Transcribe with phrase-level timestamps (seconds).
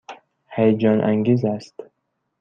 [0.47, 1.83] هیجان انگیز است.